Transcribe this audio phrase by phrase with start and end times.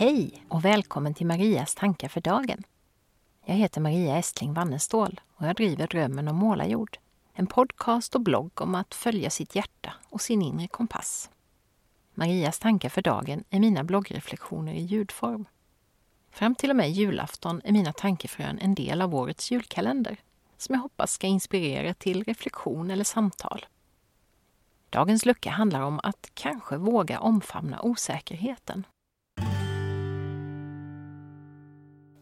[0.00, 2.62] Hej och välkommen till Marias tankar för dagen.
[3.44, 6.98] Jag heter Maria Estling Wannestål och jag driver Drömmen om målarjord.
[7.32, 11.30] En podcast och blogg om att följa sitt hjärta och sin inre kompass.
[12.14, 15.44] Marias tankar för dagen är mina bloggreflektioner i ljudform.
[16.30, 20.16] Fram till och med julafton är mina tankefrön en del av årets julkalender
[20.56, 23.66] som jag hoppas ska inspirera till reflektion eller samtal.
[24.90, 28.84] Dagens lucka handlar om att kanske våga omfamna osäkerheten.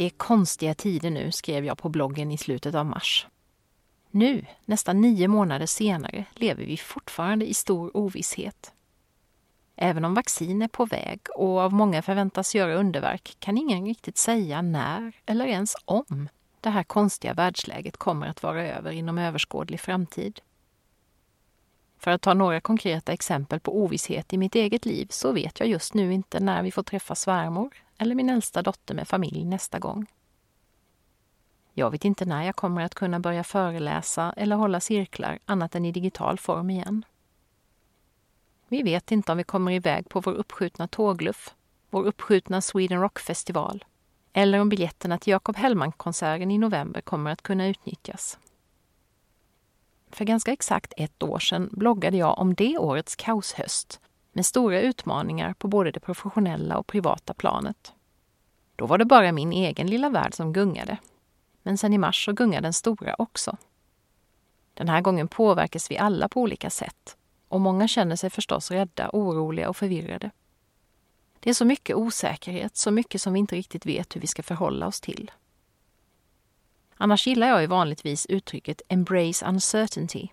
[0.00, 3.26] Det är konstiga tider nu, skrev jag på bloggen i slutet av mars.
[4.10, 8.72] Nu, nästan nio månader senare, lever vi fortfarande i stor ovisshet.
[9.76, 14.18] Även om vaccin är på väg och av många förväntas göra underverk kan ingen riktigt
[14.18, 16.28] säga när eller ens om
[16.60, 20.40] det här konstiga världsläget kommer att vara över inom överskådlig framtid.
[21.98, 25.68] För att ta några konkreta exempel på ovisshet i mitt eget liv så vet jag
[25.68, 29.78] just nu inte när vi får träffa svärmor eller min äldsta dotter med familj nästa
[29.78, 30.06] gång.
[31.72, 35.84] Jag vet inte när jag kommer att kunna börja föreläsa eller hålla cirklar annat än
[35.84, 37.04] i digital form igen.
[38.68, 41.54] Vi vet inte om vi kommer iväg på vår uppskjutna tågluff,
[41.90, 43.84] vår uppskjutna Sweden Rock-festival
[44.32, 48.38] eller om biljetterna till Jakob Hellman-konserten i november kommer att kunna utnyttjas.
[50.10, 54.00] För ganska exakt ett år sedan bloggade jag om det årets kaoshöst
[54.32, 57.92] med stora utmaningar på både det professionella och privata planet.
[58.76, 60.98] Då var det bara min egen lilla värld som gungade.
[61.62, 63.56] Men sen i mars så gungar den stora också.
[64.74, 67.16] Den här gången påverkas vi alla på olika sätt
[67.48, 70.30] och många känner sig förstås rädda, oroliga och förvirrade.
[71.40, 74.42] Det är så mycket osäkerhet, så mycket som vi inte riktigt vet hur vi ska
[74.42, 75.30] förhålla oss till.
[76.96, 80.28] Annars gillar jag ju vanligtvis uttrycket ”embrace uncertainty”,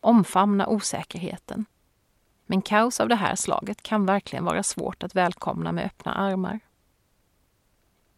[0.00, 1.66] omfamna osäkerheten.
[2.52, 6.60] Men kaos av det här slaget kan verkligen vara svårt att välkomna med öppna armar.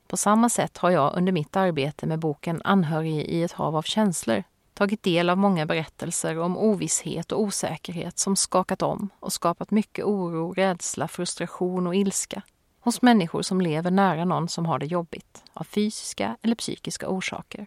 [0.07, 3.83] På samma sätt har jag under mitt arbete med boken Anhörig i ett hav av
[3.83, 9.71] känslor tagit del av många berättelser om ovisshet och osäkerhet som skakat om och skapat
[9.71, 12.43] mycket oro, rädsla, frustration och ilska
[12.81, 17.67] hos människor som lever nära någon som har det jobbigt av fysiska eller psykiska orsaker.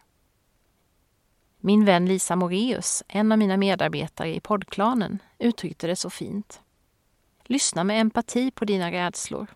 [1.60, 6.62] Min vän Lisa Moreus, en av mina medarbetare i poddklanen, uttryckte det så fint.
[7.44, 9.48] Lyssna med empati på dina rädslor.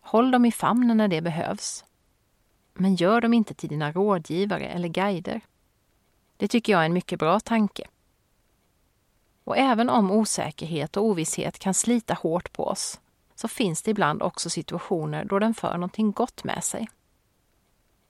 [0.00, 1.84] Håll dem i famnen när det behövs.
[2.74, 5.40] Men gör dem inte till dina rådgivare eller guider.
[6.36, 7.86] Det tycker jag är en mycket bra tanke.
[9.44, 13.00] Och även om osäkerhet och ovisshet kan slita hårt på oss
[13.34, 16.88] så finns det ibland också situationer då den för någonting gott med sig.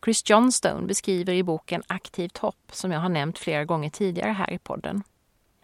[0.05, 4.53] Chris Johnstone beskriver i boken Aktivt hopp, som jag har nämnt flera gånger tidigare här
[4.53, 5.03] i podden,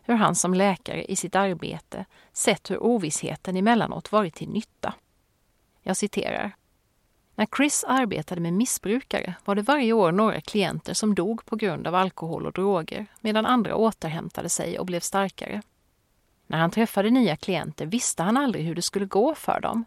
[0.02, 4.94] hur han som läkare i sitt arbete sett hur ovissheten emellanåt varit till nytta.
[5.82, 6.56] Jag citerar.
[7.34, 11.86] När Chris arbetade med missbrukare var det varje år några klienter som dog på grund
[11.86, 15.62] av alkohol och droger medan andra återhämtade sig och blev starkare.
[16.46, 19.84] När han träffade nya klienter visste han aldrig hur det skulle gå för dem.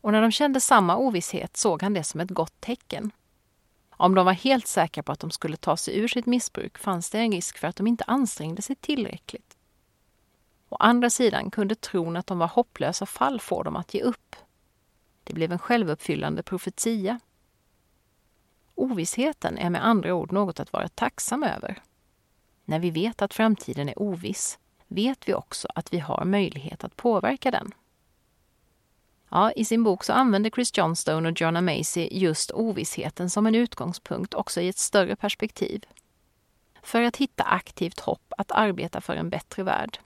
[0.00, 3.10] Och när de kände samma ovisshet såg han det som ett gott tecken.
[3.98, 7.10] Om de var helt säkra på att de skulle ta sig ur sitt missbruk fanns
[7.10, 9.56] det en risk för att de inte ansträngde sig tillräckligt.
[10.68, 14.36] Å andra sidan kunde tron att de var hopplösa fall få dem att ge upp.
[15.24, 17.20] Det blev en självuppfyllande profetia.
[18.74, 21.82] Ovissheten är med andra ord något att vara tacksam över.
[22.64, 26.96] När vi vet att framtiden är oviss vet vi också att vi har möjlighet att
[26.96, 27.72] påverka den.
[29.30, 33.54] Ja, I sin bok så använder Chris Johnstone och Jonna Macy just ovissheten som en
[33.54, 35.84] utgångspunkt också i ett större perspektiv.
[36.82, 39.98] För att hitta aktivt hopp att arbeta för en bättre värld.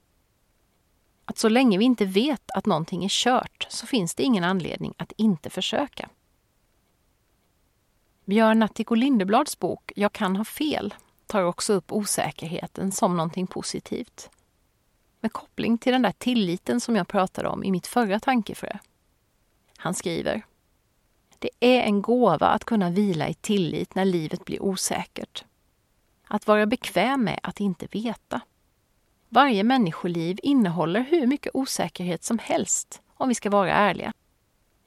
[1.24, 4.94] Att så länge vi inte vet att någonting är kört så finns det ingen anledning
[4.96, 6.08] att inte försöka.
[8.24, 10.94] Björn Natthiko Lindeblads bok Jag kan ha fel
[11.30, 14.30] tar också upp osäkerheten som någonting positivt.
[15.20, 18.78] Med koppling till den där tilliten som jag pratade om i mitt förra tankefrö.
[19.82, 20.42] Han skriver
[21.38, 25.44] Det är en gåva att kunna vila i tillit när livet blir osäkert.
[26.24, 28.40] Att vara bekväm med att inte veta.
[29.28, 34.12] Varje människoliv innehåller hur mycket osäkerhet som helst, om vi ska vara ärliga.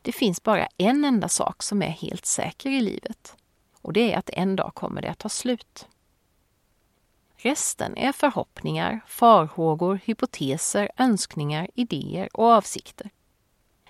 [0.01, 3.35] Det finns bara en enda sak som är helt säker i livet.
[3.81, 5.87] Och det är att en dag kommer det att ta slut.
[7.35, 13.09] Resten är förhoppningar, farhågor, hypoteser, önskningar, idéer och avsikter.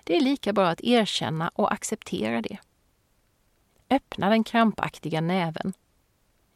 [0.04, 2.58] Det är lika bra att erkänna och acceptera det.
[3.90, 5.72] Öppna den krampaktiga näven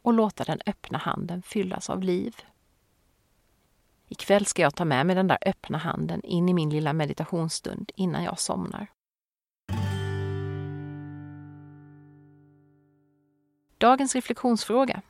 [0.01, 2.35] och låta den öppna handen fyllas av liv.
[4.07, 7.91] Ikväll ska jag ta med mig den där öppna handen in i min lilla meditationsstund
[7.95, 8.87] innan jag somnar.
[13.77, 15.01] Dagens reflektionsfråga.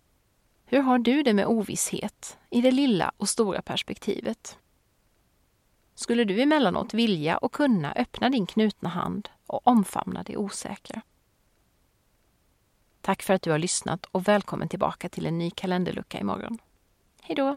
[0.65, 4.57] Hur har du det med ovisshet i det lilla och stora perspektivet?
[5.99, 11.01] Skulle du emellanåt vilja och kunna öppna din knutna hand och omfamna det osäkra?
[13.01, 16.57] Tack för att du har lyssnat och välkommen tillbaka till en ny kalenderlucka imorgon.
[17.21, 17.55] Hej då!